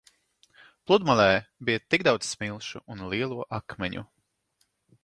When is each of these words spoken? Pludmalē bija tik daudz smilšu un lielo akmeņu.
Pludmalē 0.89 1.27
bija 1.69 1.83
tik 1.95 2.07
daudz 2.09 2.31
smilšu 2.37 2.83
un 2.97 3.05
lielo 3.13 3.47
akmeņu. 3.61 4.07